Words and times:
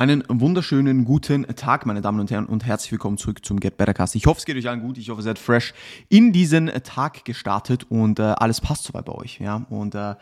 Einen 0.00 0.24
wunderschönen 0.28 1.04
guten 1.04 1.46
Tag, 1.56 1.84
meine 1.84 2.00
Damen 2.00 2.20
und 2.20 2.30
Herren, 2.30 2.46
und 2.46 2.64
herzlich 2.64 2.90
willkommen 2.90 3.18
zurück 3.18 3.44
zum 3.44 3.60
Get 3.60 3.76
Better 3.76 3.92
Cast. 3.92 4.14
Ich 4.14 4.24
hoffe, 4.24 4.38
es 4.38 4.46
geht 4.46 4.56
euch 4.56 4.66
allen 4.66 4.80
gut. 4.80 4.96
Ich 4.96 5.10
hoffe, 5.10 5.20
ihr 5.20 5.24
seid 5.24 5.38
fresh 5.38 5.74
in 6.08 6.32
diesen 6.32 6.68
Tag 6.84 7.26
gestartet 7.26 7.84
und 7.90 8.18
äh, 8.18 8.22
alles 8.22 8.62
passt 8.62 8.84
soweit 8.84 9.04
bei 9.04 9.12
euch. 9.12 9.40
Ja, 9.40 9.66
und 9.68 9.94
äh, 9.94 10.14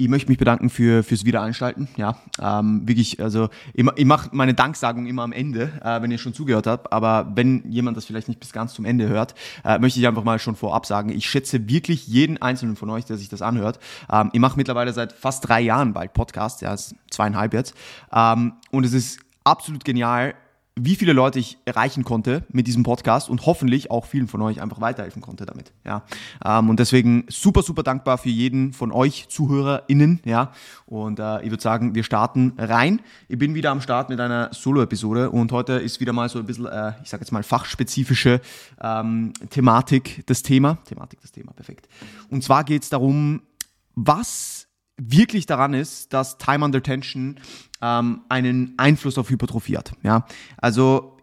ich 0.00 0.08
möchte 0.08 0.28
mich 0.28 0.38
bedanken 0.38 0.70
für 0.70 1.02
fürs 1.02 1.24
Wiedereinschalten. 1.24 1.88
Ja, 1.96 2.16
ähm, 2.40 2.86
wirklich, 2.86 3.20
also 3.20 3.48
ich, 3.74 3.84
ich 3.96 4.04
mache 4.04 4.30
meine 4.32 4.54
Danksagung 4.54 5.06
immer 5.06 5.24
am 5.24 5.32
Ende, 5.32 5.72
äh, 5.82 6.00
wenn 6.00 6.12
ihr 6.12 6.18
schon 6.18 6.32
zugehört 6.32 6.68
habt. 6.68 6.92
Aber 6.92 7.32
wenn 7.34 7.68
jemand 7.68 7.96
das 7.96 8.04
vielleicht 8.04 8.28
nicht 8.28 8.38
bis 8.38 8.52
ganz 8.52 8.74
zum 8.74 8.84
Ende 8.84 9.08
hört, 9.08 9.34
äh, 9.64 9.80
möchte 9.80 9.98
ich 9.98 10.06
einfach 10.06 10.22
mal 10.22 10.38
schon 10.38 10.54
vorab 10.54 10.86
sagen, 10.86 11.10
ich 11.10 11.28
schätze 11.28 11.68
wirklich 11.68 12.06
jeden 12.06 12.40
einzelnen 12.40 12.76
von 12.76 12.88
euch, 12.90 13.06
der 13.06 13.16
sich 13.16 13.28
das 13.28 13.42
anhört. 13.42 13.80
Ähm, 14.08 14.30
ich 14.32 14.38
mache 14.38 14.56
mittlerweile 14.56 14.92
seit 14.92 15.12
fast 15.12 15.48
drei 15.48 15.60
Jahren 15.60 15.92
bald 15.94 16.12
Podcast, 16.12 16.62
ja, 16.62 16.72
ist 16.72 16.94
zweieinhalb 17.10 17.52
jetzt. 17.52 17.74
Ähm, 18.12 18.52
und 18.70 18.86
es 18.86 18.92
ist 18.92 19.18
absolut 19.42 19.84
genial, 19.84 20.34
wie 20.80 20.96
viele 20.96 21.12
Leute 21.12 21.38
ich 21.38 21.58
erreichen 21.64 22.04
konnte 22.04 22.44
mit 22.50 22.66
diesem 22.66 22.82
Podcast 22.82 23.28
und 23.28 23.46
hoffentlich 23.46 23.90
auch 23.90 24.06
vielen 24.06 24.28
von 24.28 24.40
euch 24.42 24.60
einfach 24.60 24.80
weiterhelfen 24.80 25.22
konnte 25.22 25.46
damit. 25.46 25.72
Ja, 25.84 26.04
ähm, 26.44 26.70
und 26.70 26.78
deswegen 26.78 27.24
super, 27.28 27.62
super 27.62 27.82
dankbar 27.82 28.18
für 28.18 28.28
jeden 28.28 28.72
von 28.72 28.92
euch 28.92 29.28
ZuhörerInnen. 29.28 30.20
Ja, 30.24 30.52
und 30.86 31.18
äh, 31.18 31.42
ich 31.42 31.50
würde 31.50 31.62
sagen, 31.62 31.94
wir 31.94 32.04
starten 32.04 32.52
rein. 32.58 33.00
Ich 33.28 33.38
bin 33.38 33.54
wieder 33.54 33.70
am 33.70 33.80
Start 33.80 34.08
mit 34.08 34.20
einer 34.20 34.50
Solo-Episode 34.52 35.30
und 35.30 35.52
heute 35.52 35.74
ist 35.74 36.00
wieder 36.00 36.12
mal 36.12 36.28
so 36.28 36.38
ein 36.38 36.46
bisschen, 36.46 36.66
äh, 36.66 36.92
ich 37.02 37.10
sage 37.10 37.22
jetzt 37.22 37.32
mal, 37.32 37.42
fachspezifische 37.42 38.40
ähm, 38.80 39.32
Thematik 39.50 40.24
das 40.26 40.42
Thema. 40.42 40.78
Thematik 40.84 41.20
das 41.20 41.32
Thema, 41.32 41.52
perfekt. 41.52 41.88
Und 42.30 42.44
zwar 42.44 42.64
geht 42.64 42.84
es 42.84 42.88
darum, 42.88 43.42
was 43.94 44.67
wirklich 44.98 45.46
daran 45.46 45.74
ist, 45.74 46.12
dass 46.12 46.38
Time 46.38 46.64
Under 46.64 46.82
Tension 46.82 47.36
ähm, 47.80 48.22
einen 48.28 48.74
Einfluss 48.76 49.16
auf 49.16 49.30
Hypertrophie 49.30 49.76
hat. 49.76 49.92
Ja? 50.02 50.26
Also 50.56 51.16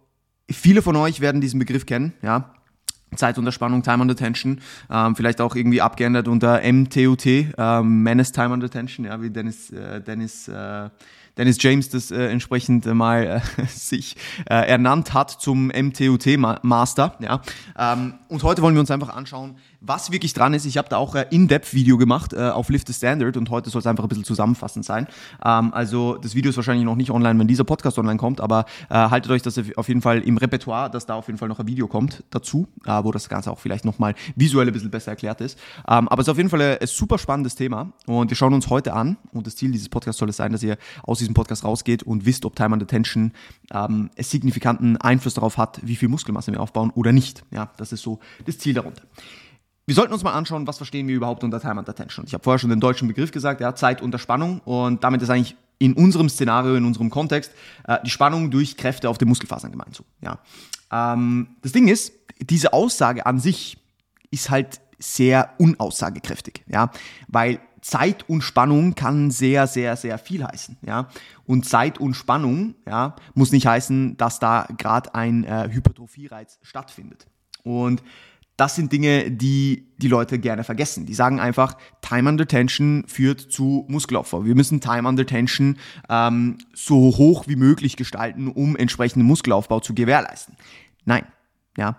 viele 0.50 0.82
von 0.82 0.96
euch 0.96 1.20
werden 1.22 1.42
diesen 1.42 1.60
Begriff 1.60 1.86
kennen. 1.86 2.14
Ja? 2.22 2.56
Zeit 3.16 3.38
unter 3.38 3.52
Spannung, 3.52 3.84
Time 3.84 4.02
Under 4.02 4.16
Tension, 4.16 4.62
ähm, 4.90 5.16
vielleicht 5.16 5.42
auch 5.42 5.56
irgendwie 5.56 5.82
abgeändert 5.82 6.28
unter 6.28 6.62
MTUT, 6.62 7.26
ähm, 7.26 8.04
Menace 8.04 8.32
Time 8.32 8.54
Under 8.54 8.70
Tension, 8.70 9.06
ja, 9.06 9.22
wie 9.22 9.30
Dennis, 9.30 9.72
äh, 9.72 10.02
Dennis, 10.02 10.48
äh, 10.48 10.90
Dennis 11.38 11.58
James 11.62 11.90
das 11.90 12.12
äh, 12.12 12.28
entsprechend 12.28 12.86
mal 12.86 13.42
äh, 13.58 13.66
sich 13.68 14.16
äh, 14.50 14.68
ernannt 14.68 15.14
hat 15.14 15.32
zum 15.32 15.68
MTUT 15.68 16.38
Master, 16.64 17.16
ja. 17.20 17.42
Ähm, 17.78 18.16
und 18.30 18.44
heute 18.44 18.62
wollen 18.62 18.76
wir 18.76 18.82
uns 18.82 18.92
einfach 18.92 19.10
anschauen, 19.10 19.58
was 19.88 20.12
wirklich 20.12 20.34
dran 20.34 20.54
ist. 20.54 20.66
Ich 20.66 20.78
habe 20.78 20.90
da 20.90 20.98
auch 20.98 21.16
ein 21.16 21.26
In-Depth-Video 21.30 21.98
gemacht 21.98 22.34
äh, 22.34 22.50
auf 22.50 22.70
Lift 22.70 22.88
the 22.88 22.94
Standard 22.94 23.38
und 23.38 23.50
heute 23.50 23.70
soll 23.70 23.80
es 23.80 23.88
einfach 23.88 24.04
ein 24.04 24.10
bisschen 24.10 24.24
zusammenfassend 24.24 24.86
sein. 24.86 25.08
Ähm, 25.44 25.74
also 25.74 26.18
das 26.18 26.36
Video 26.36 26.50
ist 26.50 26.58
wahrscheinlich 26.58 26.86
noch 26.86 26.96
nicht 26.96 27.12
online, 27.12 27.40
wenn 27.40 27.48
dieser 27.48 27.64
Podcast 27.64 27.98
online 27.98 28.18
kommt, 28.18 28.42
aber 28.42 28.66
äh, 28.90 28.96
haltet 28.96 29.32
euch 29.32 29.42
das 29.42 29.60
auf 29.76 29.88
jeden 29.88 30.02
Fall 30.02 30.22
im 30.22 30.38
Repertoire, 30.38 30.90
dass 30.90 31.06
da 31.06 31.16
auf 31.16 31.28
jeden 31.28 31.38
Fall 31.38 31.50
noch 31.50 31.60
ein 31.60 31.68
Video 31.68 31.88
kommt 31.88 32.24
dazu, 32.30 32.68
äh, 32.86 33.04
wo 33.04 33.12
das 33.12 33.30
Ganze 33.30 33.52
auch 33.52 33.60
vielleicht 33.60 33.86
nochmal 33.86 34.16
visuell 34.36 34.68
ein 34.68 34.74
bisschen 34.74 34.92
besser 34.92 35.12
erklärt 35.12 35.42
ist. 35.42 35.60
Ähm, 35.88 36.08
aber 36.08 36.22
es 36.22 36.28
ist 36.28 36.32
auf 36.32 36.38
jeden 36.38 36.50
Fall 36.50 36.62
ein, 36.62 36.78
ein, 36.80 36.88
super 36.88 37.18
spannendes 37.18 37.56
Thema 37.56 37.92
und 38.06 38.30
wir 38.30 38.38
schauen 38.38 38.54
uns 38.54 38.70
heute 38.70 38.94
an 38.94 39.18
und 39.32 39.48
das 39.48 39.56
Ziel 39.56 39.72
dieses 39.72 39.90
Podcasts 39.90 40.20
soll 40.20 40.30
es 40.30 40.38
sein, 40.38 40.52
dass 40.52 40.64
ihr 40.64 40.78
aus 41.04 41.20
diesem 41.20 41.34
Podcast 41.34 41.64
rausgeht 41.64 42.04
und 42.04 42.26
wisst, 42.26 42.46
ob 42.46 42.56
Time 42.56 42.74
and 42.74 42.84
Attention 42.84 43.34
ähm, 43.72 43.80
einen 43.80 44.10
signifikanten 44.18 44.98
Einfluss 44.98 45.36
darauf 45.36 45.58
hat, 45.58 45.80
wie 45.84 45.96
viel 45.96 46.10
Muskelmasse 46.10 46.52
wir 46.52 46.62
aufbauen 46.62 46.92
oder 46.92 47.12
nicht. 47.12 47.44
Ja, 47.52 47.72
das 47.78 47.92
ist 47.92 48.02
so 48.02 48.20
das 48.46 48.58
Ziel 48.58 48.74
darunter. 48.74 49.04
Wir 49.88 49.94
sollten 49.94 50.14
uns 50.14 50.24
mal 50.24 50.34
anschauen, 50.34 50.66
was 50.66 50.78
verstehen 50.78 51.08
wir 51.08 51.16
überhaupt 51.16 51.44
unter 51.44 51.60
Time 51.60 51.80
and 51.80 51.88
Attention. 51.88 52.26
Ich 52.26 52.34
habe 52.34 52.44
vorher 52.44 52.58
schon 52.58 52.72
den 52.72 52.80
deutschen 52.80 53.08
Begriff 53.08 53.32
gesagt, 53.32 53.62
ja, 53.62 53.76
Zeit 53.76 54.02
unter 54.02 54.18
Spannung 54.18 54.62
und 54.66 55.04
damit 55.04 55.22
ist 55.22 55.30
eigentlich 55.30 55.56
in 55.78 55.94
unserem 55.94 56.28
Szenario, 56.28 56.76
in 56.76 56.86
unserem 56.86 57.12
Kontext, 57.12 57.52
äh, 57.88 58.00
die 58.04 58.10
Spannung 58.10 58.50
durch 58.50 58.78
Kräfte 58.78 59.10
auf 59.10 59.20
den 59.20 59.28
Muskelfasern 59.28 59.72
gemeint. 59.72 59.96
So, 59.96 60.04
ja. 60.22 60.40
Ähm, 60.92 61.50
das 61.62 61.72
Ding 61.72 61.88
ist, 61.88 62.14
diese 62.40 62.74
Aussage 62.74 63.26
an 63.28 63.40
sich 63.40 63.78
ist 64.32 64.50
halt 64.50 64.82
sehr 64.98 65.52
unaussagekräftig, 65.60 66.64
ja, 66.68 66.90
weil 67.28 67.60
Zeit 67.82 68.28
und 68.28 68.42
Spannung 68.42 68.96
kann 68.96 69.30
sehr, 69.30 69.68
sehr, 69.68 69.96
sehr 69.98 70.18
viel 70.18 70.44
heißen, 70.44 70.78
ja. 70.82 71.10
Und 71.46 71.68
Zeit 71.68 72.00
und 72.00 72.16
Spannung, 72.16 72.74
ja, 72.88 73.16
muss 73.36 73.52
nicht 73.52 73.68
heißen, 73.68 74.18
dass 74.18 74.40
da 74.40 74.68
gerade 74.78 75.14
ein 75.14 75.44
äh, 75.44 75.70
Hypertrophie-Reiz 75.72 76.58
stattfindet. 76.64 77.28
Und 77.64 78.04
das 78.58 78.76
sind 78.76 78.92
Dinge, 78.92 79.32
die 79.32 79.88
die 79.98 80.08
Leute 80.08 80.40
gerne 80.40 80.64
vergessen. 80.64 81.06
Die 81.06 81.14
sagen 81.14 81.40
einfach, 81.40 81.78
Time 82.02 82.30
under 82.30 82.48
Tension 82.48 83.04
führt 83.08 83.40
zu 83.40 83.86
Muskelaufbau. 83.90 84.46
Wir 84.46 84.56
müssen 84.56 84.80
Time 84.80 85.08
under 85.08 85.26
Tension 85.26 85.78
ähm, 86.10 86.58
so 86.74 86.96
hoch 87.18 87.48
wie 87.48 87.58
möglich 87.58 87.98
gestalten, 87.98 88.48
um 88.48 88.76
entsprechenden 88.76 89.26
Muskelaufbau 89.26 89.82
zu 89.82 89.94
gewährleisten. 89.94 90.56
Nein, 91.04 91.26
ja, 91.78 91.98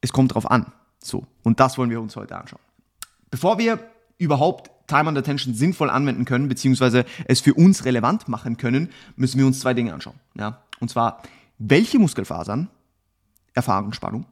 es 0.00 0.12
kommt 0.12 0.34
drauf 0.34 0.50
an. 0.50 0.72
So, 1.02 1.26
und 1.42 1.60
das 1.60 1.78
wollen 1.78 1.90
wir 1.90 2.00
uns 2.00 2.16
heute 2.16 2.36
anschauen. 2.36 2.60
Bevor 3.30 3.58
wir 3.58 3.78
überhaupt 4.18 4.70
Time 4.86 5.08
under 5.08 5.22
Tension 5.22 5.54
sinnvoll 5.54 5.90
anwenden 5.90 6.24
können, 6.24 6.48
beziehungsweise 6.48 7.04
es 7.26 7.40
für 7.40 7.54
uns 7.54 7.84
relevant 7.84 8.28
machen 8.28 8.56
können, 8.56 8.90
müssen 9.16 9.38
wir 9.38 9.46
uns 9.46 9.60
zwei 9.60 9.74
Dinge 9.74 9.94
anschauen. 9.94 10.18
Ja, 10.38 10.62
und 10.80 10.90
zwar, 10.90 11.22
welche 11.58 11.98
Muskelfasern 11.98 12.68
erfahren 13.54 13.92
Spannung 13.94 14.26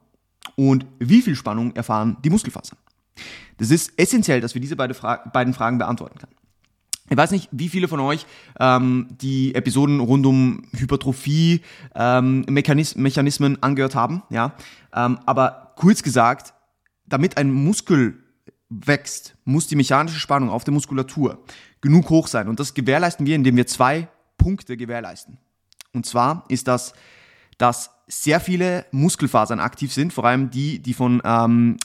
und 0.55 0.85
wie 0.99 1.21
viel 1.21 1.35
Spannung 1.35 1.75
erfahren 1.75 2.17
die 2.23 2.29
Muskelfasern. 2.29 2.77
Das 3.57 3.71
ist 3.71 3.93
essentiell, 3.97 4.41
dass 4.41 4.53
wir 4.53 4.61
diese 4.61 4.75
beide 4.75 4.93
Fra 4.93 5.17
beiden 5.31 5.53
Fragen 5.53 5.77
beantworten 5.77 6.19
können. 6.19 6.35
Ich 7.09 7.17
weiß 7.17 7.31
nicht, 7.31 7.49
wie 7.51 7.69
viele 7.69 7.87
von 7.87 7.99
euch 7.99 8.25
ähm, 8.59 9.07
die 9.21 9.53
Episoden 9.53 9.99
rund 9.99 10.25
um 10.25 10.63
Hypertrophie 10.75 11.61
ähm, 11.93 12.45
Mechanis 12.49 12.95
Mechanismen 12.95 13.61
angehört 13.61 13.93
haben, 13.93 14.23
ja. 14.29 14.55
Ähm, 14.93 15.19
aber 15.25 15.73
kurz 15.75 16.01
gesagt, 16.01 16.53
damit 17.05 17.37
ein 17.37 17.51
Muskel 17.51 18.15
wächst, 18.69 19.35
muss 19.45 19.67
die 19.67 19.75
mechanische 19.75 20.19
Spannung 20.19 20.49
auf 20.49 20.63
der 20.63 20.73
Muskulatur 20.73 21.43
genug 21.81 22.09
hoch 22.09 22.27
sein. 22.27 22.47
Und 22.47 22.59
das 22.59 22.73
gewährleisten 22.73 23.27
wir, 23.27 23.35
indem 23.35 23.55
wir 23.55 23.67
zwei 23.67 24.07
Punkte 24.37 24.75
gewährleisten. 24.75 25.37
Und 25.93 26.07
zwar 26.07 26.45
ist 26.49 26.67
das, 26.67 26.93
dass 27.57 27.91
sehr 28.07 28.39
viele 28.39 28.85
Muskelfasern 28.91 29.59
aktiv 29.59 29.93
sind, 29.93 30.13
vor 30.13 30.25
allem 30.25 30.51
die, 30.51 30.79
die 30.79 30.93
von 30.93 31.21
ähm, 31.25 31.77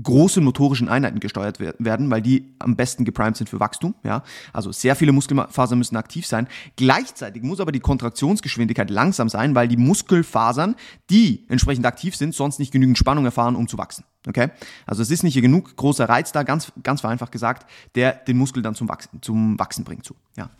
großen 0.00 0.44
motorischen 0.44 0.88
Einheiten 0.88 1.20
gesteuert 1.20 1.58
werden, 1.60 2.10
weil 2.10 2.22
die 2.22 2.54
am 2.58 2.76
besten 2.76 3.04
geprimed 3.04 3.36
sind 3.36 3.48
für 3.48 3.60
Wachstum. 3.60 3.94
Ja? 4.04 4.22
Also 4.52 4.70
sehr 4.72 4.94
viele 4.94 5.12
Muskelfasern 5.12 5.78
müssen 5.78 5.96
aktiv 5.96 6.26
sein. 6.26 6.46
Gleichzeitig 6.76 7.42
muss 7.42 7.60
aber 7.60 7.72
die 7.72 7.80
Kontraktionsgeschwindigkeit 7.80 8.90
langsam 8.90 9.28
sein, 9.28 9.54
weil 9.54 9.68
die 9.68 9.76
Muskelfasern, 9.76 10.76
die 11.10 11.46
entsprechend 11.48 11.86
aktiv 11.86 12.16
sind, 12.16 12.34
sonst 12.34 12.58
nicht 12.58 12.72
genügend 12.72 12.98
Spannung 12.98 13.24
erfahren, 13.24 13.56
um 13.56 13.66
zu 13.66 13.78
wachsen. 13.78 14.04
Okay? 14.26 14.50
Also 14.86 15.02
es 15.02 15.10
ist 15.10 15.22
nicht 15.22 15.40
genug 15.40 15.76
großer 15.76 16.08
Reiz 16.08 16.32
da, 16.32 16.42
ganz, 16.42 16.72
ganz 16.82 17.00
vereinfacht 17.00 17.32
gesagt, 17.32 17.68
der 17.94 18.12
den 18.12 18.38
Muskel 18.38 18.62
dann 18.62 18.74
zum 18.74 18.88
Wachsen, 18.88 19.22
zum 19.22 19.58
Wachsen 19.58 19.84
bringt. 19.84 20.04
So, 20.04 20.14
ja. 20.36 20.50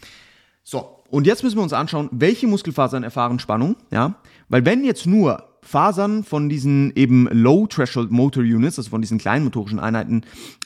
So, 0.70 1.02
und 1.08 1.26
jetzt 1.26 1.42
müssen 1.42 1.56
wir 1.56 1.62
uns 1.62 1.72
anschauen, 1.72 2.10
welche 2.12 2.46
Muskelfasern 2.46 3.02
erfahren 3.02 3.38
Spannung. 3.38 3.76
Ja? 3.90 4.16
Weil 4.50 4.66
wenn 4.66 4.84
jetzt 4.84 5.06
nur 5.06 5.42
Fasern 5.68 6.24
von 6.24 6.48
diesen 6.48 6.92
eben 6.96 7.28
Low 7.30 7.66
Threshold 7.66 8.10
Motor 8.10 8.42
Units, 8.42 8.78
also 8.78 8.88
von 8.88 9.02
diesen 9.02 9.18
kleinen 9.18 9.44
motorischen 9.44 9.78
Einheiten, 9.78 10.22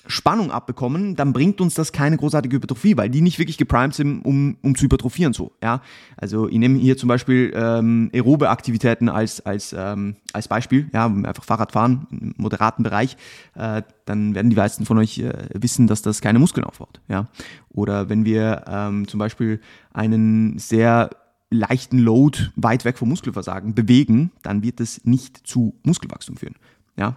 Spannung 0.07 0.53
abbekommen, 0.53 1.17
dann 1.17 1.33
bringt 1.33 1.61
uns 1.61 1.75
das 1.75 1.93
keine 1.93 2.17
großartige 2.17 2.57
Hypertrophie, 2.57 2.97
weil 2.97 3.11
die 3.11 3.21
nicht 3.21 3.39
wirklich 3.39 3.59
geprimed 3.59 3.95
sind, 3.95 4.25
um, 4.25 4.57
um 4.63 4.77
zu 4.77 4.85
hypertrophieren 4.85 5.33
so. 5.33 5.53
Ja? 5.63 5.81
Also 6.17 6.49
ich 6.49 6.59
nehme 6.59 6.79
hier 6.79 6.97
zum 6.97 7.09
Beispiel 7.09 7.53
ähm, 7.55 8.11
aerobe 8.15 8.51
Aktivitäten 8.51 9.09
als, 9.09 9.41
als, 9.41 9.75
ähm, 9.77 10.17
als 10.33 10.47
Beispiel, 10.47 10.89
ja, 10.93 11.07
einfach 11.07 11.45
Fahrrad 11.45 11.73
fahren 11.73 12.07
im 12.11 12.35
moderaten 12.37 12.85
Bereich, 12.85 13.17
äh, 13.55 13.83
dann 14.05 14.35
werden 14.35 14.51
die 14.51 14.57
meisten 14.57 14.87
von 14.87 14.99
euch 14.99 15.19
äh, 15.19 15.33
wissen, 15.55 15.89
dass 15.89 16.03
das 16.03 16.21
keine 16.21 16.39
Muskeln 16.39 16.65
aufbaut. 16.65 17.01
Ja? 17.09 17.29
Oder 17.71 18.09
wenn 18.09 18.25
wir 18.25 18.65
ähm, 18.69 19.09
zum 19.09 19.19
Beispiel 19.19 19.61
einen 19.93 20.59
sehr 20.59 21.11
leichten 21.53 21.99
Load 21.99 22.51
weit 22.57 22.85
weg 22.85 22.99
vom 22.99 23.09
Muskelversagen 23.09 23.75
bewegen, 23.75 24.33
dann 24.43 24.63
wird 24.63 24.81
es 24.81 25.05
nicht 25.05 25.47
zu 25.47 25.75
Muskelwachstum 25.83 26.37
führen. 26.37 26.57
Ja? 26.97 27.17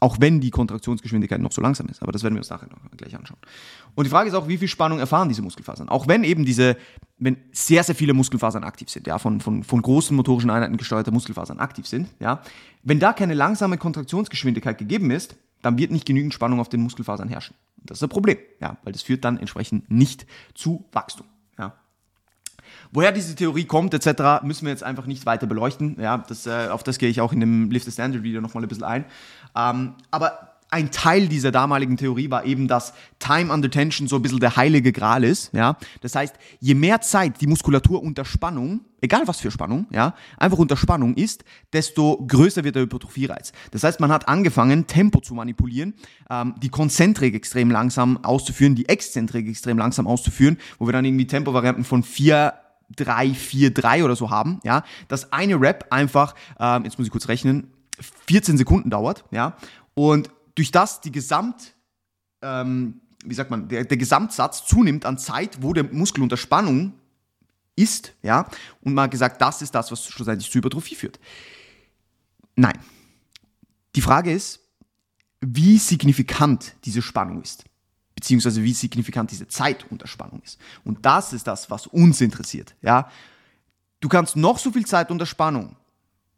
Auch 0.00 0.18
wenn 0.20 0.40
die 0.40 0.50
Kontraktionsgeschwindigkeit 0.50 1.40
noch 1.40 1.52
so 1.52 1.62
langsam 1.62 1.88
ist. 1.88 2.02
Aber 2.02 2.12
das 2.12 2.22
werden 2.22 2.34
wir 2.34 2.40
uns 2.40 2.50
nachher 2.50 2.68
noch 2.68 2.78
gleich 2.96 3.16
anschauen. 3.16 3.38
Und 3.94 4.04
die 4.04 4.10
Frage 4.10 4.28
ist 4.28 4.34
auch, 4.34 4.46
wie 4.46 4.58
viel 4.58 4.68
Spannung 4.68 4.98
erfahren 4.98 5.28
diese 5.30 5.40
Muskelfasern? 5.40 5.88
Auch 5.88 6.06
wenn 6.06 6.22
eben 6.22 6.44
diese, 6.44 6.76
wenn 7.18 7.38
sehr, 7.52 7.82
sehr 7.82 7.94
viele 7.94 8.12
Muskelfasern 8.12 8.62
aktiv 8.62 8.90
sind, 8.90 9.06
ja, 9.06 9.18
von, 9.18 9.40
von, 9.40 9.64
von 9.64 9.80
großen 9.80 10.14
motorischen 10.14 10.50
Einheiten 10.50 10.76
gesteuerte 10.76 11.12
Muskelfasern 11.12 11.60
aktiv 11.60 11.86
sind, 11.86 12.08
ja, 12.20 12.42
wenn 12.82 13.00
da 13.00 13.14
keine 13.14 13.32
langsame 13.32 13.78
Kontraktionsgeschwindigkeit 13.78 14.76
gegeben 14.76 15.10
ist, 15.10 15.36
dann 15.62 15.78
wird 15.78 15.92
nicht 15.92 16.04
genügend 16.04 16.34
Spannung 16.34 16.60
auf 16.60 16.68
den 16.68 16.82
Muskelfasern 16.82 17.28
herrschen. 17.28 17.56
Das 17.78 17.98
ist 17.98 18.02
ein 18.02 18.10
Problem, 18.10 18.36
ja, 18.60 18.76
weil 18.84 18.92
das 18.92 19.02
führt 19.02 19.24
dann 19.24 19.38
entsprechend 19.38 19.90
nicht 19.90 20.26
zu 20.54 20.84
Wachstum. 20.92 21.26
Woher 22.92 23.12
diese 23.12 23.34
Theorie 23.34 23.64
kommt 23.64 23.94
etc., 23.94 24.42
müssen 24.42 24.66
wir 24.66 24.72
jetzt 24.72 24.82
einfach 24.82 25.06
nicht 25.06 25.26
weiter 25.26 25.46
beleuchten. 25.46 25.96
Ja, 26.00 26.18
das, 26.18 26.46
äh, 26.46 26.68
auf 26.70 26.82
das 26.82 26.98
gehe 26.98 27.08
ich 27.08 27.20
auch 27.20 27.32
in 27.32 27.40
dem 27.40 27.70
Lift 27.70 27.86
the 27.86 27.92
Standard 27.92 28.22
Video 28.22 28.40
nochmal 28.40 28.62
ein 28.62 28.68
bisschen 28.68 28.84
ein. 28.84 29.04
Ähm, 29.54 29.94
aber 30.10 30.56
ein 30.70 30.90
Teil 30.90 31.28
dieser 31.28 31.52
damaligen 31.52 31.96
Theorie 31.96 32.30
war 32.30 32.44
eben, 32.44 32.66
dass 32.66 32.92
Time 33.18 33.52
under 33.52 33.70
Tension 33.70 34.08
so 34.08 34.16
ein 34.16 34.22
bisschen 34.22 34.40
der 34.40 34.56
heilige 34.56 34.92
Gral 34.92 35.22
ist, 35.22 35.52
ja. 35.54 35.76
Das 36.00 36.14
heißt, 36.14 36.34
je 36.60 36.74
mehr 36.74 37.00
Zeit 37.00 37.40
die 37.40 37.46
Muskulatur 37.46 38.02
unter 38.02 38.24
Spannung, 38.24 38.80
egal 39.00 39.22
was 39.26 39.38
für 39.38 39.50
Spannung, 39.50 39.86
ja, 39.92 40.14
einfach 40.38 40.58
unter 40.58 40.76
Spannung 40.76 41.14
ist, 41.14 41.44
desto 41.72 42.24
größer 42.26 42.64
wird 42.64 42.74
der 42.74 42.82
Hypertrophie-Reiz. 42.82 43.52
Das 43.70 43.84
heißt, 43.84 44.00
man 44.00 44.10
hat 44.10 44.28
angefangen, 44.28 44.86
Tempo 44.86 45.20
zu 45.20 45.34
manipulieren, 45.34 45.94
ähm, 46.30 46.54
die 46.60 46.68
Konzentrik 46.68 47.34
extrem 47.34 47.70
langsam 47.70 48.24
auszuführen, 48.24 48.74
die 48.74 48.88
Exzentrik 48.88 49.48
extrem 49.48 49.78
langsam 49.78 50.08
auszuführen, 50.08 50.58
wo 50.78 50.86
wir 50.86 50.92
dann 50.92 51.04
irgendwie 51.04 51.28
Tempovarianten 51.28 51.84
von 51.84 52.02
4, 52.02 52.52
3, 52.94 53.34
4, 53.34 53.74
3 53.74 54.04
oder 54.04 54.16
so 54.16 54.30
haben, 54.30 54.60
ja, 54.62 54.84
dass 55.08 55.32
eine 55.32 55.60
Rap 55.60 55.86
einfach, 55.90 56.34
ähm, 56.58 56.84
jetzt 56.84 56.98
muss 56.98 57.06
ich 57.06 57.12
kurz 57.12 57.28
rechnen, 57.28 57.72
14 58.28 58.58
Sekunden 58.58 58.90
dauert, 58.90 59.24
ja, 59.30 59.56
und 59.94 60.30
durch 60.54 60.70
das 60.70 61.00
die 61.00 61.12
Gesamt, 61.12 61.74
ähm, 62.42 63.00
wie 63.24 63.34
sagt 63.34 63.50
man, 63.50 63.68
der, 63.68 63.84
der 63.84 63.96
Gesamtsatz 63.96 64.66
zunimmt 64.66 65.04
an 65.04 65.18
Zeit, 65.18 65.62
wo 65.62 65.72
der 65.72 65.84
Muskel 65.84 66.22
unter 66.22 66.36
Spannung 66.36 66.94
ist, 67.74 68.14
ja, 68.22 68.48
und 68.82 68.98
hat 68.98 69.10
gesagt, 69.10 69.40
das 69.40 69.62
ist 69.62 69.74
das, 69.74 69.90
was 69.90 70.04
schlussendlich 70.06 70.50
zu 70.50 70.58
Hypertrophie 70.58 70.94
führt. 70.94 71.18
Nein. 72.54 72.78
Die 73.94 74.00
Frage 74.00 74.32
ist, 74.32 74.60
wie 75.40 75.78
signifikant 75.78 76.74
diese 76.84 77.02
Spannung 77.02 77.42
ist, 77.42 77.64
beziehungsweise 78.16 78.64
wie 78.64 78.72
signifikant 78.72 79.30
diese 79.30 79.46
Zeit 79.46 79.86
unter 79.90 80.08
Spannung 80.08 80.42
ist. 80.42 80.58
Und 80.84 81.06
das 81.06 81.32
ist 81.32 81.46
das, 81.46 81.70
was 81.70 81.86
uns 81.86 82.20
interessiert, 82.20 82.74
ja. 82.82 83.08
Du 84.00 84.08
kannst 84.08 84.36
noch 84.36 84.58
so 84.58 84.72
viel 84.72 84.84
Zeit 84.84 85.10
unter 85.10 85.26
Spannung 85.26 85.76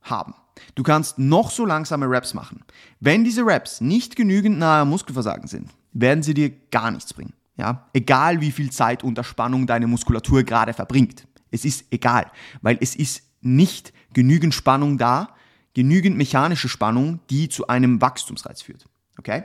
haben. 0.03 0.35
Du 0.75 0.83
kannst 0.83 1.19
noch 1.19 1.51
so 1.51 1.65
langsame 1.65 2.07
Raps 2.09 2.35
machen. 2.35 2.65
Wenn 3.01 3.25
diese 3.25 3.45
Raps 3.45 3.81
nicht 3.81 4.17
genügend 4.17 4.59
nahe 4.59 4.85
Muskelversagen 4.85 5.49
sind, 5.49 5.71
werden 5.93 6.23
sie 6.23 6.35
dir 6.35 6.51
gar 6.71 6.91
nichts 6.91 7.15
bringen. 7.15 7.33
Ja? 7.57 7.89
Egal 7.93 8.41
wie 8.41 8.53
viel 8.53 8.71
Zeit 8.71 9.03
unter 9.05 9.25
Spannung 9.25 9.67
deine 9.67 9.87
Muskulatur 9.87 10.45
gerade 10.45 10.73
verbringt. 10.73 11.27
Es 11.51 11.65
ist 11.65 11.87
egal, 11.91 12.31
weil 12.63 12.79
es 12.81 12.95
ist 12.95 13.23
nicht 13.41 13.93
genügend 14.13 14.55
Spannung 14.55 14.99
da, 14.99 15.35
genügend 15.75 16.17
mechanische 16.17 16.69
Spannung, 16.69 17.21
die 17.31 17.49
zu 17.49 17.67
einem 17.69 18.01
Wachstumsreiz 18.01 18.63
führt. 18.63 18.87
Okay? 19.19 19.45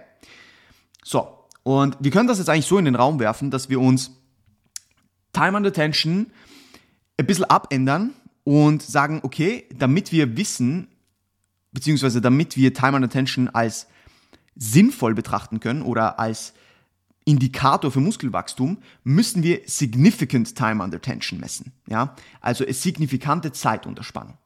So, 1.03 1.42
und 1.63 1.98
wir 2.00 2.12
können 2.12 2.27
das 2.27 2.38
jetzt 2.38 2.50
eigentlich 2.50 2.65
so 2.65 2.77
in 2.77 2.86
den 2.86 2.95
Raum 2.95 3.19
werfen, 3.19 3.50
dass 3.50 3.69
wir 3.69 3.80
uns 3.80 4.12
Time 5.31 5.57
under 5.57 5.74
Tension 5.74 6.27
ein 7.18 7.25
bisschen 7.25 7.45
abändern 7.45 8.13
und 8.44 8.83
sagen, 8.83 9.21
okay, 9.24 9.65
damit 9.74 10.12
wir 10.12 10.38
wissen, 10.38 10.88
beziehungsweise 11.71 12.21
damit 12.21 12.57
wir 12.57 12.74
Time 12.74 12.98
and 12.98 13.06
Attention 13.06 13.50
als 13.50 13.88
sinnvoll 14.56 15.15
betrachten 15.15 15.60
können 15.60 15.81
oder 15.81 16.19
als 16.19 16.54
Indikator 17.25 17.89
für 17.92 18.01
Muskelwachstum, 18.01 18.80
müssen 19.04 19.44
wir 19.44 19.62
Significant 19.65 20.56
Time 20.56 20.83
Under 20.83 21.01
Tension 21.01 21.39
messen. 21.39 21.71
Ja? 21.88 22.15
Also 22.42 22.65
eine 22.65 22.74
signifikante 22.74 23.54
Zeit 23.54 23.88
unter 23.88 24.04
Spannung. 24.04 24.38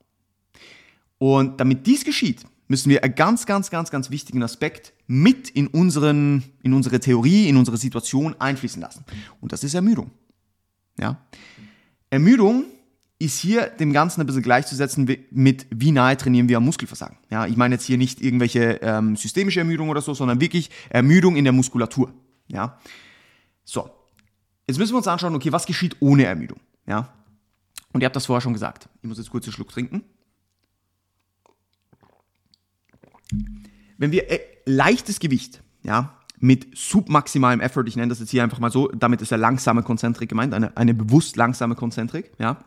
Und 1.18 1.60
damit 1.60 1.88
dies 1.88 2.06
geschieht, 2.06 2.46
müssen 2.68 2.90
wir 2.90 3.04
einen 3.04 3.16
ganz, 3.16 3.46
ganz, 3.46 3.70
ganz, 3.70 3.92
ganz 3.92 4.10
wichtigen 4.10 4.44
Aspekt 4.44 4.94
mit 5.08 5.50
in, 5.50 5.68
unseren, 5.68 6.44
in 6.64 6.74
unsere 6.74 7.00
Theorie, 7.00 7.48
in 7.48 7.58
unsere 7.58 7.78
Situation 7.78 8.36
einfließen 8.40 8.82
lassen. 8.82 9.06
Und 9.42 9.52
das 9.52 9.64
ist 9.64 9.74
Ermüdung. 9.74 10.12
Ja? 11.00 11.18
Ermüdung 12.10 12.66
ist 13.20 13.40
hier 13.40 13.68
dem 13.68 13.94
Ganzen 13.94 14.22
ein 14.22 14.28
bisschen 14.28 14.44
gleichzusetzen 14.44 15.10
mit, 15.32 15.66
wie 15.72 15.92
nahe 15.92 16.18
trainieren 16.18 16.50
wir 16.50 16.58
am 16.58 16.66
Muskelversagen. 16.66 17.18
Ja, 17.32 17.48
ich 17.48 17.58
meine 17.58 17.76
jetzt 17.76 17.86
hier 17.86 17.98
nicht 17.98 18.22
irgendwelche 18.22 18.80
ähm, 18.82 19.16
systemische 19.16 19.60
Ermüdung 19.60 19.90
oder 19.90 20.02
so, 20.02 20.14
sondern 20.14 20.40
wirklich 20.40 20.70
Ermüdung 20.90 21.36
in 21.36 21.44
der 21.44 21.54
Muskulatur. 21.54 22.14
Ja, 22.48 22.78
so. 23.64 23.90
Jetzt 24.68 24.78
müssen 24.78 24.94
wir 24.94 24.98
uns 24.98 25.08
anschauen, 25.08 25.34
okay, 25.34 25.52
was 25.52 25.66
geschieht 25.66 25.96
ohne 26.00 26.26
Ermüdung? 26.26 26.60
Ja, 26.86 27.12
und 27.92 28.02
ihr 28.02 28.06
habt 28.06 28.16
das 28.16 28.28
vorher 28.28 28.42
schon 28.42 28.54
gesagt. 28.54 28.88
Ich 29.02 29.08
muss 29.08 29.18
jetzt 29.18 29.32
kurz 29.32 29.46
einen 29.46 29.54
Schluck 29.54 29.70
trinken. 29.70 30.04
Wenn 33.98 34.12
wir 34.12 34.32
äh, 34.32 34.40
leichtes 34.66 35.20
Gewicht, 35.20 35.62
ja, 35.84 36.18
mit 36.40 36.78
submaximalem 36.78 37.60
Effort, 37.62 37.86
ich 37.88 37.96
nenne 37.96 38.10
das 38.10 38.20
jetzt 38.20 38.30
hier 38.30 38.44
einfach 38.44 38.60
mal 38.60 38.72
so, 38.72 38.90
damit 38.90 39.22
ist 39.22 39.32
ja 39.32 39.38
langsame 39.38 39.84
Konzentrik 39.84 40.30
gemeint, 40.30 40.54
eine, 40.54 40.76
eine 40.78 40.94
bewusst 40.94 41.36
langsame 41.36 41.76
Konzentrik, 41.76 42.32
ja, 42.38 42.60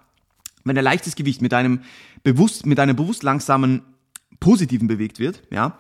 wenn 0.64 0.76
ein 0.76 0.84
leichtes 0.84 1.14
Gewicht 1.14 1.40
mit 1.40 1.54
einem 1.54 1.80
bewusst, 2.22 2.66
mit 2.66 2.78
einer 2.80 2.94
bewusst 2.94 3.22
langsamen 3.22 3.82
positiven 4.40 4.88
bewegt 4.88 5.18
wird, 5.18 5.42
ja, 5.50 5.78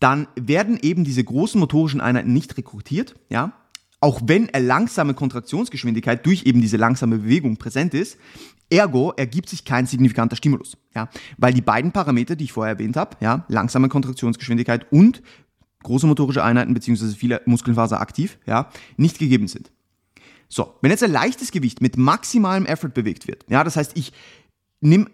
dann 0.00 0.28
werden 0.36 0.78
eben 0.80 1.04
diese 1.04 1.24
großen 1.24 1.58
motorischen 1.58 2.00
Einheiten 2.00 2.32
nicht 2.32 2.56
rekrutiert, 2.56 3.16
ja, 3.28 3.52
auch 4.00 4.20
wenn 4.26 4.52
eine 4.52 4.66
langsame 4.66 5.14
Kontraktionsgeschwindigkeit 5.14 6.24
durch 6.26 6.44
eben 6.44 6.60
diese 6.60 6.76
langsame 6.76 7.18
Bewegung 7.18 7.56
präsent 7.56 7.94
ist, 7.94 8.18
ergo 8.74 9.12
ergibt 9.16 9.48
sich 9.48 9.64
kein 9.64 9.86
signifikanter 9.86 10.36
Stimulus, 10.36 10.76
ja, 10.94 11.08
weil 11.38 11.54
die 11.54 11.62
beiden 11.62 11.92
Parameter, 11.92 12.36
die 12.36 12.44
ich 12.44 12.52
vorher 12.52 12.74
erwähnt 12.74 12.96
habe, 12.96 13.16
ja, 13.20 13.44
langsame 13.48 13.88
Kontraktionsgeschwindigkeit 13.88 14.90
und 14.92 15.22
große 15.82 16.06
motorische 16.06 16.42
Einheiten 16.42 16.74
beziehungsweise 16.74 17.14
viele 17.14 17.42
Muskelfaser 17.46 18.00
aktiv, 18.00 18.38
ja, 18.46 18.70
nicht 18.96 19.18
gegeben 19.18 19.48
sind. 19.48 19.70
So, 20.48 20.74
wenn 20.82 20.90
jetzt 20.90 21.02
ein 21.02 21.12
leichtes 21.12 21.50
Gewicht 21.50 21.80
mit 21.80 21.96
maximalem 21.96 22.66
Effort 22.66 22.90
bewegt 22.90 23.26
wird, 23.26 23.44
ja, 23.48 23.64
das 23.64 23.76
heißt, 23.76 23.92
ich 23.96 24.12
nehme 24.80 25.06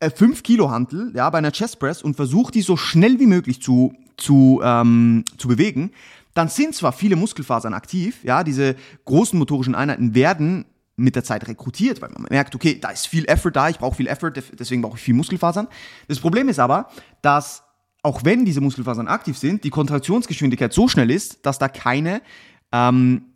5 0.00 0.42
Kilo 0.42 0.70
Hantel 0.70 1.12
ja, 1.14 1.28
bei 1.30 1.38
einer 1.38 1.52
Chest 1.52 1.78
Press 1.78 2.02
und 2.02 2.16
versuche 2.16 2.52
die 2.52 2.62
so 2.62 2.76
schnell 2.76 3.18
wie 3.20 3.26
möglich 3.26 3.62
zu, 3.62 3.94
zu, 4.16 4.60
ähm, 4.62 5.24
zu 5.38 5.48
bewegen, 5.48 5.92
dann 6.34 6.48
sind 6.48 6.74
zwar 6.74 6.92
viele 6.92 7.16
Muskelfasern 7.16 7.74
aktiv, 7.74 8.18
ja, 8.24 8.44
diese 8.44 8.76
großen 9.04 9.38
motorischen 9.38 9.74
Einheiten 9.74 10.14
werden 10.14 10.66
mit 10.96 11.16
der 11.16 11.24
Zeit 11.24 11.46
rekrutiert, 11.48 12.00
weil 12.02 12.10
man 12.10 12.26
merkt, 12.30 12.54
okay, 12.54 12.78
da 12.80 12.90
ist 12.90 13.06
viel 13.06 13.24
Effort 13.26 13.50
da, 13.52 13.68
ich 13.68 13.78
brauche 13.78 13.96
viel 13.96 14.06
Effort, 14.06 14.32
deswegen 14.58 14.82
brauche 14.82 14.96
ich 14.96 15.02
viel 15.02 15.14
Muskelfasern. 15.14 15.68
Das 16.08 16.20
Problem 16.20 16.48
ist 16.48 16.58
aber, 16.58 16.88
dass 17.22 17.64
auch 18.02 18.24
wenn 18.24 18.44
diese 18.44 18.60
Muskelfasern 18.60 19.08
aktiv 19.08 19.36
sind, 19.36 19.64
die 19.64 19.70
Kontraktionsgeschwindigkeit 19.70 20.72
so 20.72 20.88
schnell 20.88 21.10
ist, 21.10 21.44
dass 21.46 21.58
da 21.58 21.68
keine 21.68 22.22
ähm, 22.70 23.32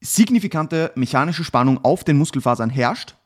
signifikante 0.00 0.92
mechanische 0.94 1.42
Spannung 1.42 1.84
auf 1.84 2.04
den 2.04 2.18
Muskelfasern 2.18 2.70
herrscht, 2.70 3.16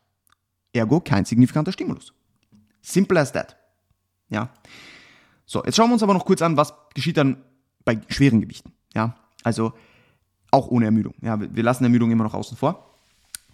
ergo 0.72 1.00
kein 1.00 1.24
signifikanter 1.24 1.72
Stimulus. 1.72 2.14
Simple 2.80 3.18
as 3.18 3.32
that. 3.32 3.56
Ja. 4.28 4.50
So, 5.46 5.64
jetzt 5.64 5.76
schauen 5.76 5.88
wir 5.88 5.94
uns 5.94 6.02
aber 6.02 6.14
noch 6.14 6.24
kurz 6.24 6.42
an, 6.42 6.56
was 6.56 6.74
geschieht 6.94 7.16
dann 7.16 7.42
bei 7.84 8.00
schweren 8.08 8.40
Gewichten. 8.40 8.72
Ja, 8.94 9.16
also 9.42 9.74
auch 10.50 10.68
ohne 10.68 10.86
Ermüdung. 10.86 11.14
Ja, 11.20 11.38
wir 11.40 11.62
lassen 11.62 11.84
Ermüdung 11.84 12.10
immer 12.10 12.24
noch 12.24 12.34
außen 12.34 12.56
vor. 12.56 12.93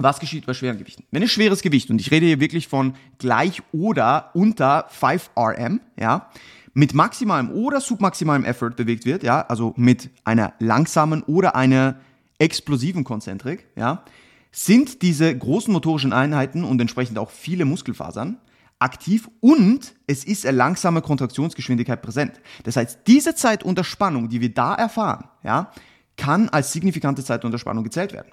Was 0.02 0.18
geschieht 0.18 0.46
bei 0.46 0.54
schweren 0.54 0.78
Gewichten? 0.78 1.04
Wenn 1.10 1.22
es 1.22 1.30
schweres 1.30 1.60
Gewicht, 1.60 1.90
und 1.90 2.00
ich 2.00 2.10
rede 2.10 2.24
hier 2.24 2.40
wirklich 2.40 2.68
von 2.68 2.94
gleich 3.18 3.60
oder 3.70 4.30
unter 4.32 4.86
5 4.88 5.30
RM, 5.36 5.80
ja, 5.98 6.30
mit 6.72 6.94
maximalem 6.94 7.50
oder 7.50 7.82
submaximalem 7.82 8.46
Effort 8.46 8.70
bewegt 8.76 9.04
wird, 9.04 9.22
ja, 9.22 9.42
also 9.42 9.74
mit 9.76 10.08
einer 10.24 10.54
langsamen 10.58 11.22
oder 11.24 11.54
einer 11.54 11.96
explosiven 12.38 13.04
Konzentrik, 13.04 13.66
ja, 13.76 14.02
sind 14.50 15.02
diese 15.02 15.36
großen 15.36 15.70
motorischen 15.70 16.14
Einheiten 16.14 16.64
und 16.64 16.80
entsprechend 16.80 17.18
auch 17.18 17.30
viele 17.30 17.66
Muskelfasern 17.66 18.38
aktiv 18.78 19.28
und 19.40 19.94
es 20.06 20.24
ist 20.24 20.46
eine 20.46 20.56
langsame 20.56 21.02
Kontraktionsgeschwindigkeit 21.02 22.00
präsent. 22.00 22.40
Das 22.64 22.76
heißt, 22.76 23.00
diese 23.06 23.34
Zeit 23.34 23.62
unter 23.62 23.84
Spannung, 23.84 24.30
die 24.30 24.40
wir 24.40 24.54
da 24.54 24.74
erfahren, 24.74 25.28
ja, 25.44 25.70
kann 26.16 26.48
als 26.48 26.72
signifikante 26.72 27.22
Zeit 27.22 27.44
unter 27.44 27.58
Spannung 27.58 27.84
gezählt 27.84 28.14
werden. 28.14 28.32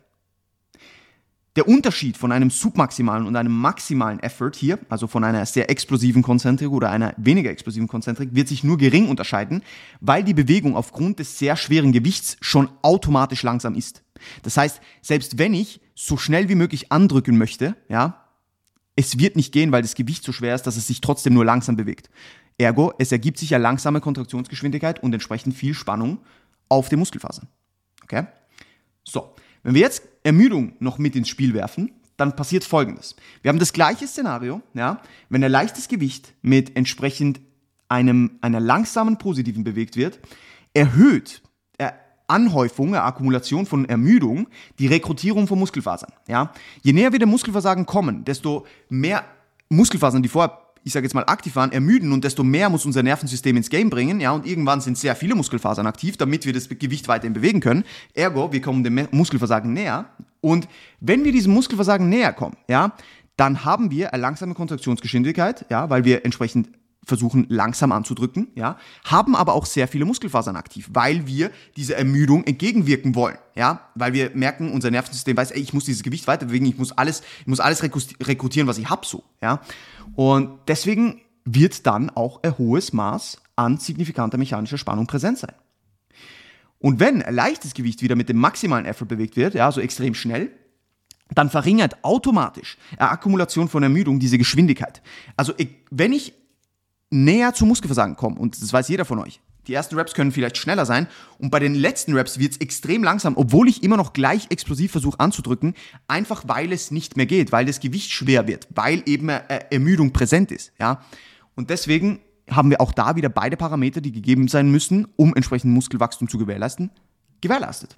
Der 1.57 1.67
Unterschied 1.67 2.17
von 2.17 2.31
einem 2.31 2.51
submaximalen 2.51 3.25
und 3.25 3.35
einem 3.35 3.51
maximalen 3.51 4.19
Effort 4.19 4.51
hier, 4.55 4.77
also 4.89 5.07
von 5.07 5.23
einer 5.23 5.43
sehr 5.47 5.71
explosiven 5.71 6.21
Konzentrik 6.21 6.69
oder 6.69 6.91
einer 6.91 7.15
weniger 7.17 7.49
explosiven 7.49 7.87
Konzentrik, 7.87 8.35
wird 8.35 8.47
sich 8.47 8.63
nur 8.63 8.77
gering 8.77 9.09
unterscheiden, 9.09 9.63
weil 9.99 10.23
die 10.23 10.35
Bewegung 10.35 10.75
aufgrund 10.75 11.17
des 11.17 11.39
sehr 11.39 11.55
schweren 11.55 11.91
Gewichts 11.93 12.37
schon 12.41 12.69
automatisch 12.83 13.41
langsam 13.41 13.73
ist. 13.73 14.03
Das 14.43 14.55
heißt, 14.55 14.79
selbst 15.01 15.39
wenn 15.39 15.55
ich 15.55 15.81
so 15.95 16.15
schnell 16.15 16.47
wie 16.47 16.53
möglich 16.53 16.91
andrücken 16.91 17.39
möchte, 17.39 17.75
ja, 17.89 18.23
es 18.95 19.17
wird 19.17 19.35
nicht 19.35 19.51
gehen, 19.51 19.71
weil 19.71 19.81
das 19.81 19.95
Gewicht 19.95 20.23
so 20.23 20.31
schwer 20.31 20.53
ist, 20.53 20.67
dass 20.67 20.77
es 20.77 20.85
sich 20.85 21.01
trotzdem 21.01 21.33
nur 21.33 21.43
langsam 21.43 21.75
bewegt. 21.75 22.11
Ergo, 22.59 22.93
es 22.99 23.11
ergibt 23.11 23.39
sich 23.39 23.49
ja 23.49 23.57
langsame 23.57 23.99
Kontraktionsgeschwindigkeit 23.99 25.01
und 25.01 25.11
entsprechend 25.11 25.55
viel 25.55 25.73
Spannung 25.73 26.19
auf 26.69 26.89
den 26.89 26.99
Muskelfasern. 26.99 27.47
Okay? 28.03 28.27
So. 29.03 29.33
Wenn 29.67 29.73
wir 29.73 29.81
jetzt 29.81 30.03
Ermüdung 30.23 30.77
noch 30.79 30.97
mit 30.97 31.13
ins 31.17 31.27
Spiel 31.27 31.53
werfen, 31.53 31.91
dann 32.15 32.37
passiert 32.37 32.63
Folgendes. 32.63 33.17
Wir 33.41 33.49
haben 33.49 33.59
das 33.59 33.73
gleiche 33.73 34.07
Szenario, 34.07 34.61
ja, 34.73 35.01
wenn 35.27 35.43
ein 35.43 35.51
leichtes 35.51 35.89
Gewicht 35.89 36.33
mit 36.41 36.77
entsprechend 36.77 37.41
einem, 37.89 38.37
einer 38.39 38.61
langsamen 38.61 39.17
positiven 39.17 39.65
bewegt 39.65 39.97
wird, 39.97 40.21
erhöht 40.73 41.41
Anhäufung, 42.27 42.95
Akkumulation 42.95 43.65
von 43.65 43.83
Ermüdung, 43.83 44.47
die 44.79 44.87
Rekrutierung 44.87 45.47
von 45.47 45.59
Muskelfasern. 45.59 46.13
Ja? 46.29 46.53
Je 46.81 46.93
näher 46.93 47.11
wir 47.11 47.19
dem 47.19 47.29
Muskelversagen 47.29 47.85
kommen, 47.85 48.23
desto 48.23 48.65
mehr 48.87 49.25
Muskelfasern, 49.67 50.23
die 50.23 50.29
vorher 50.29 50.66
ich 50.87 50.93
sage 50.93 51.05
jetzt 51.05 51.13
mal, 51.13 51.25
aktiv 51.25 51.55
waren, 51.55 51.71
ermüden 51.71 52.11
und 52.11 52.23
desto 52.23 52.43
mehr 52.43 52.69
muss 52.69 52.85
unser 52.85 53.03
Nervensystem 53.03 53.55
ins 53.57 53.69
Game 53.69 53.89
bringen, 53.89 54.19
ja, 54.19 54.31
und 54.31 54.45
irgendwann 54.45 54.81
sind 54.81 54.97
sehr 54.97 55.15
viele 55.15 55.35
Muskelfasern 55.35 55.85
aktiv, 55.85 56.17
damit 56.17 56.45
wir 56.45 56.53
das 56.53 56.69
Gewicht 56.69 57.07
weiterhin 57.07 57.33
bewegen 57.33 57.59
können. 57.59 57.83
Ergo, 58.13 58.51
wir 58.51 58.61
kommen 58.61 58.83
dem 58.83 59.07
Muskelversagen 59.11 59.73
näher. 59.73 60.05
Und 60.41 60.67
wenn 60.99 61.23
wir 61.23 61.31
diesem 61.31 61.53
Muskelversagen 61.53 62.09
näher 62.09 62.33
kommen, 62.33 62.57
ja, 62.67 62.93
dann 63.35 63.65
haben 63.65 63.91
wir 63.91 64.13
eine 64.13 64.21
langsame 64.21 64.53
Kontraktionsgeschwindigkeit, 64.55 65.65
ja, 65.69 65.89
weil 65.89 66.05
wir 66.05 66.25
entsprechend 66.25 66.69
versuchen 67.05 67.45
langsam 67.49 67.91
anzudrücken, 67.91 68.49
ja, 68.55 68.77
haben 69.05 69.35
aber 69.35 69.53
auch 69.53 69.65
sehr 69.65 69.87
viele 69.87 70.05
Muskelfasern 70.05 70.55
aktiv, 70.55 70.89
weil 70.91 71.25
wir 71.25 71.51
dieser 71.77 71.95
Ermüdung 71.95 72.43
entgegenwirken 72.43 73.15
wollen, 73.15 73.37
ja, 73.55 73.81
weil 73.95 74.13
wir 74.13 74.31
merken, 74.33 74.71
unser 74.71 74.91
Nervensystem 74.91 75.37
weiß, 75.37 75.51
ey, 75.51 75.61
ich 75.61 75.73
muss 75.73 75.85
dieses 75.85 76.03
Gewicht 76.03 76.27
weiter 76.27 76.47
bewegen, 76.47 76.65
ich 76.65 76.77
muss 76.77 76.91
alles, 76.91 77.21
ich 77.41 77.47
muss 77.47 77.59
alles 77.59 77.81
rekrutieren, 77.83 78.67
was 78.67 78.77
ich 78.77 78.89
hab, 78.89 79.05
so, 79.05 79.23
ja, 79.41 79.61
und 80.15 80.59
deswegen 80.67 81.21
wird 81.45 81.87
dann 81.87 82.09
auch 82.09 82.43
ein 82.43 82.57
hohes 82.57 82.91
Maß 82.91 83.41
an 83.55 83.77
signifikanter 83.77 84.37
mechanischer 84.37 84.77
Spannung 84.77 85.07
präsent 85.07 85.37
sein. 85.37 85.53
Und 86.79 86.99
wenn 86.99 87.21
ein 87.21 87.33
leichtes 87.33 87.73
Gewicht 87.73 88.01
wieder 88.01 88.15
mit 88.15 88.29
dem 88.29 88.37
maximalen 88.37 88.85
Effort 88.85 89.07
bewegt 89.07 89.35
wird, 89.35 89.55
ja, 89.55 89.71
so 89.71 89.81
extrem 89.81 90.13
schnell, 90.13 90.51
dann 91.33 91.49
verringert 91.49 92.03
automatisch 92.03 92.77
eine 92.97 93.09
Akkumulation 93.09 93.67
von 93.67 93.83
Ermüdung 93.83 94.19
diese 94.19 94.37
Geschwindigkeit. 94.37 95.01
Also 95.35 95.53
wenn 95.89 96.13
ich 96.13 96.33
näher 97.09 97.53
zum 97.53 97.69
Muskelversagen 97.69 98.15
komme, 98.15 98.37
und 98.39 98.61
das 98.61 98.71
weiß 98.71 98.87
jeder 98.89 99.05
von 99.05 99.19
euch, 99.19 99.41
die 99.67 99.73
ersten 99.73 99.95
Reps 99.95 100.13
können 100.13 100.31
vielleicht 100.31 100.57
schneller 100.57 100.85
sein 100.85 101.07
und 101.39 101.49
bei 101.49 101.59
den 101.59 101.75
letzten 101.75 102.13
Reps 102.13 102.39
wird 102.39 102.53
es 102.53 102.57
extrem 102.59 103.03
langsam, 103.03 103.35
obwohl 103.35 103.67
ich 103.67 103.83
immer 103.83 103.97
noch 103.97 104.13
gleich 104.13 104.47
explosiv 104.49 104.91
versuche 104.91 105.19
anzudrücken, 105.19 105.73
einfach 106.07 106.43
weil 106.47 106.71
es 106.71 106.89
nicht 106.89 107.17
mehr 107.17 107.25
geht, 107.25 107.51
weil 107.51 107.65
das 107.65 107.79
Gewicht 107.79 108.11
schwer 108.11 108.47
wird, 108.47 108.67
weil 108.73 109.03
eben 109.05 109.27
Ermüdung 109.29 110.13
präsent 110.13 110.51
ist. 110.51 110.71
Ja? 110.79 111.01
Und 111.55 111.69
deswegen 111.69 112.21
haben 112.49 112.69
wir 112.69 112.79
auch 112.79 112.93
da 112.93 113.17
wieder 113.17 113.29
beide 113.29 113.57
Parameter, 113.57 113.99
die 113.99 114.13
gegeben 114.13 114.47
sein 114.47 114.71
müssen, 114.71 115.07
um 115.17 115.35
entsprechend 115.35 115.73
Muskelwachstum 115.73 116.29
zu 116.29 116.37
gewährleisten, 116.37 116.91
gewährleistet. 117.41 117.97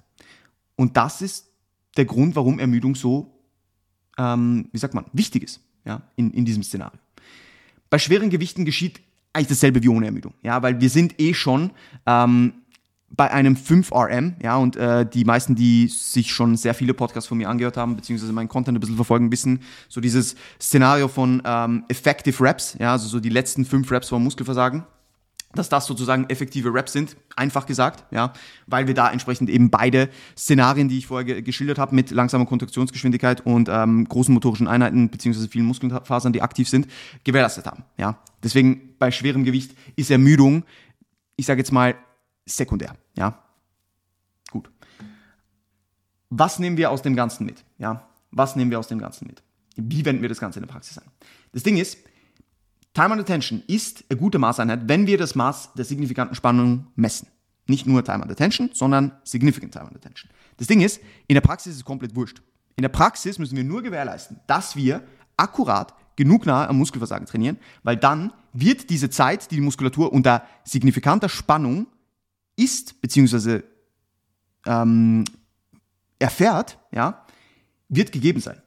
Und 0.74 0.96
das 0.96 1.22
ist 1.22 1.50
der 1.96 2.04
Grund, 2.04 2.34
warum 2.34 2.58
Ermüdung 2.58 2.96
so, 2.96 3.44
ähm, 4.18 4.68
wie 4.72 4.78
sagt 4.78 4.94
man, 4.94 5.04
wichtig 5.12 5.44
ist 5.44 5.60
ja, 5.84 6.02
in, 6.16 6.32
in 6.32 6.44
diesem 6.44 6.62
Szenario. 6.62 6.98
Bei 7.90 7.98
schweren 7.98 8.30
Gewichten 8.30 8.64
geschieht 8.64 9.00
eigentlich 9.32 9.48
dasselbe 9.48 9.82
wie 9.82 9.88
ohne 9.88 10.06
Ermüdung, 10.06 10.34
ja, 10.42 10.62
weil 10.62 10.80
wir 10.80 10.90
sind 10.90 11.20
eh 11.20 11.34
schon 11.34 11.70
ähm, 12.06 12.54
bei 13.10 13.30
einem 13.30 13.54
5RM, 13.54 14.34
ja, 14.42 14.56
und 14.56 14.76
äh, 14.76 15.04
die 15.04 15.24
meisten, 15.24 15.56
die 15.56 15.88
sich 15.88 16.32
schon 16.32 16.56
sehr 16.56 16.74
viele 16.74 16.94
Podcasts 16.94 17.28
von 17.28 17.38
mir 17.38 17.48
angehört 17.48 17.76
haben, 17.76 17.96
beziehungsweise 17.96 18.32
meinen 18.32 18.48
Content 18.48 18.76
ein 18.76 18.80
bisschen 18.80 18.96
verfolgen, 18.96 19.32
wissen, 19.32 19.60
so 19.88 20.00
dieses 20.00 20.36
Szenario 20.60 21.08
von 21.08 21.42
ähm, 21.44 21.84
Effective 21.88 22.42
Reps, 22.42 22.76
ja, 22.78 22.92
also 22.92 23.08
so 23.08 23.18
die 23.18 23.28
letzten 23.28 23.64
fünf 23.64 23.90
Reps 23.90 24.08
vom 24.08 24.22
Muskelversagen, 24.22 24.84
dass 25.54 25.68
das 25.68 25.86
sozusagen 25.86 26.28
effektive 26.28 26.72
Raps 26.72 26.92
sind, 26.92 27.16
einfach 27.34 27.66
gesagt, 27.66 28.04
ja, 28.12 28.32
weil 28.66 28.86
wir 28.86 28.94
da 28.94 29.10
entsprechend 29.10 29.50
eben 29.50 29.70
beide 29.70 30.08
Szenarien, 30.36 30.88
die 30.88 30.98
ich 30.98 31.06
vorher 31.06 31.24
ge 31.24 31.42
geschildert 31.42 31.78
habe, 31.78 31.94
mit 31.94 32.10
langsamer 32.10 32.46
Kontraktionsgeschwindigkeit 32.46 33.44
und 33.44 33.68
ähm, 33.68 34.06
großen 34.08 34.32
motorischen 34.32 34.68
Einheiten 34.68 35.10
beziehungsweise 35.10 35.48
vielen 35.48 35.66
Muskelfasern, 35.66 36.32
die 36.32 36.42
aktiv 36.42 36.68
sind, 36.68 36.86
gewährleistet 37.24 37.66
haben. 37.66 37.84
Ja, 37.96 38.18
deswegen 38.42 38.94
bei 38.98 39.10
schwerem 39.10 39.44
Gewicht 39.44 39.76
ist 39.96 40.10
Ermüdung, 40.10 40.64
ich 41.36 41.46
sage 41.46 41.60
jetzt 41.60 41.72
mal 41.72 41.96
sekundär. 42.46 42.94
Ja, 43.16 43.42
gut. 44.50 44.70
Was 46.28 46.60
nehmen 46.60 46.76
wir 46.76 46.90
aus 46.90 47.02
dem 47.02 47.16
Ganzen 47.16 47.44
mit? 47.44 47.64
Ja, 47.78 48.08
was 48.30 48.54
nehmen 48.54 48.70
wir 48.70 48.78
aus 48.78 48.88
dem 48.88 49.00
Ganzen 49.00 49.26
mit? 49.26 49.42
Wie 49.76 50.04
wenden 50.04 50.22
wir 50.22 50.28
das 50.28 50.38
Ganze 50.38 50.60
in 50.60 50.66
der 50.66 50.72
Praxis 50.72 50.98
an? 50.98 51.04
Das 51.52 51.62
Ding 51.64 51.76
ist, 51.76 51.98
Time 53.00 53.12
and 53.12 53.22
Attention 53.22 53.62
ist 53.66 54.04
eine 54.10 54.20
gute 54.20 54.38
Maßeinheit, 54.38 54.80
wenn 54.86 55.06
wir 55.06 55.16
das 55.16 55.34
Maß 55.34 55.72
der 55.72 55.86
signifikanten 55.86 56.34
Spannung 56.34 56.88
messen. 56.96 57.28
Nicht 57.66 57.86
nur 57.86 58.04
Time 58.04 58.22
and 58.22 58.30
Attention, 58.30 58.68
sondern 58.74 59.12
Significant 59.24 59.72
Time 59.72 59.86
and 59.86 59.96
Attention. 59.96 60.30
Das 60.58 60.66
Ding 60.66 60.82
ist, 60.82 61.00
in 61.26 61.32
der 61.32 61.40
Praxis 61.40 61.72
ist 61.72 61.78
es 61.78 61.84
komplett 61.86 62.14
wurscht. 62.14 62.42
In 62.76 62.82
der 62.82 62.90
Praxis 62.90 63.38
müssen 63.38 63.56
wir 63.56 63.64
nur 63.64 63.80
gewährleisten, 63.80 64.40
dass 64.46 64.76
wir 64.76 65.02
akkurat 65.38 65.94
genug 66.16 66.44
nahe 66.44 66.68
am 66.68 66.76
Muskelversagen 66.76 67.26
trainieren, 67.26 67.56
weil 67.84 67.96
dann 67.96 68.34
wird 68.52 68.90
diese 68.90 69.08
Zeit, 69.08 69.50
die 69.50 69.54
die 69.54 69.62
Muskulatur 69.62 70.12
unter 70.12 70.46
signifikanter 70.64 71.30
Spannung 71.30 71.86
ist, 72.54 73.00
beziehungsweise 73.00 73.64
ähm, 74.66 75.24
erfährt, 76.18 76.78
ja, 76.92 77.24
wird 77.88 78.12
gegeben 78.12 78.40
sein. 78.40 78.60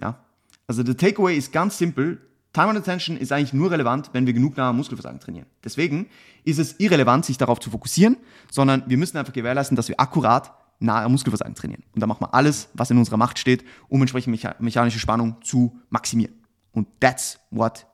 Ja? 0.00 0.24
Also 0.66 0.82
der 0.82 0.96
Takeaway 0.96 1.36
ist 1.36 1.52
ganz 1.52 1.78
simpel, 1.78 2.29
Time 2.52 2.68
and 2.68 2.78
Attention 2.78 3.16
ist 3.16 3.30
eigentlich 3.32 3.52
nur 3.52 3.70
relevant, 3.70 4.10
wenn 4.12 4.26
wir 4.26 4.32
genug 4.32 4.56
nahe 4.56 4.72
Muskelversagen 4.72 5.20
trainieren. 5.20 5.46
Deswegen 5.62 6.08
ist 6.44 6.58
es 6.58 6.80
irrelevant, 6.80 7.24
sich 7.24 7.38
darauf 7.38 7.60
zu 7.60 7.70
fokussieren, 7.70 8.16
sondern 8.50 8.82
wir 8.88 8.96
müssen 8.96 9.16
einfach 9.18 9.32
gewährleisten, 9.32 9.76
dass 9.76 9.88
wir 9.88 10.00
akkurat 10.00 10.52
nahe 10.80 11.08
Muskelversagen 11.08 11.54
trainieren. 11.54 11.84
Und 11.94 12.00
da 12.00 12.06
machen 12.06 12.22
wir 12.22 12.34
alles, 12.34 12.68
was 12.74 12.90
in 12.90 12.98
unserer 12.98 13.18
Macht 13.18 13.38
steht, 13.38 13.64
um 13.88 14.00
entsprechend 14.00 14.60
mechanische 14.60 14.98
Spannung 14.98 15.36
zu 15.42 15.78
maximieren. 15.90 16.34
Und 16.72 16.88
that's 17.00 17.38
what, 17.50 17.86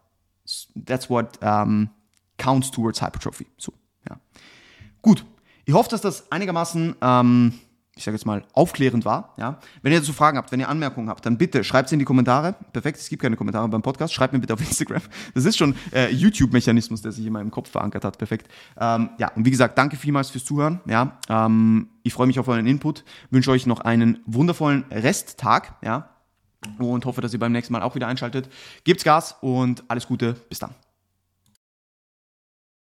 that's 0.86 1.10
what 1.10 1.38
um, 1.42 1.90
counts 2.38 2.70
towards 2.70 3.02
Hypertrophy. 3.02 3.46
So, 3.58 3.72
ja. 4.08 4.18
Gut. 5.02 5.24
Ich 5.68 5.74
hoffe, 5.74 5.90
dass 5.90 6.00
das 6.00 6.30
einigermaßen 6.30 6.94
ähm, 7.00 7.54
ich 7.96 8.04
sage 8.04 8.14
jetzt 8.14 8.26
mal, 8.26 8.44
aufklärend 8.52 9.06
war. 9.06 9.32
Ja? 9.38 9.58
Wenn 9.80 9.92
ihr 9.92 10.00
dazu 10.00 10.12
Fragen 10.12 10.36
habt, 10.36 10.52
wenn 10.52 10.60
ihr 10.60 10.68
Anmerkungen 10.68 11.08
habt, 11.08 11.24
dann 11.24 11.38
bitte 11.38 11.64
schreibt 11.64 11.88
sie 11.88 11.94
in 11.94 11.98
die 11.98 12.04
Kommentare. 12.04 12.54
Perfekt, 12.72 12.98
es 12.98 13.08
gibt 13.08 13.22
keine 13.22 13.36
Kommentare 13.36 13.66
beim 13.68 13.80
Podcast. 13.80 14.12
Schreibt 14.12 14.34
mir 14.34 14.38
bitte 14.38 14.52
auf 14.52 14.60
Instagram. 14.68 15.00
Das 15.34 15.46
ist 15.46 15.56
schon 15.56 15.74
äh, 15.94 16.12
YouTube-Mechanismus, 16.12 17.00
der 17.00 17.12
sich 17.12 17.26
in 17.26 17.32
meinem 17.32 17.50
Kopf 17.50 17.70
verankert 17.70 18.04
hat. 18.04 18.18
Perfekt. 18.18 18.52
Ähm, 18.78 19.10
ja, 19.16 19.32
und 19.34 19.46
wie 19.46 19.50
gesagt, 19.50 19.78
danke 19.78 19.96
vielmals 19.96 20.28
fürs 20.28 20.44
Zuhören. 20.44 20.80
Ja? 20.86 21.18
Ähm, 21.30 21.88
ich 22.02 22.12
freue 22.12 22.26
mich 22.26 22.38
auf 22.38 22.48
euren 22.48 22.66
Input. 22.66 23.02
Wünsche 23.30 23.50
euch 23.50 23.66
noch 23.66 23.80
einen 23.80 24.18
wundervollen 24.26 24.84
Resttag. 24.90 25.76
Ja? 25.82 26.10
Und 26.78 27.06
hoffe, 27.06 27.22
dass 27.22 27.32
ihr 27.32 27.38
beim 27.38 27.52
nächsten 27.52 27.72
Mal 27.72 27.80
auch 27.80 27.94
wieder 27.94 28.08
einschaltet. 28.08 28.50
Gebt's 28.84 29.04
Gas 29.04 29.36
und 29.40 29.84
alles 29.88 30.06
Gute. 30.06 30.34
Bis 30.50 30.58
dann. 30.58 30.74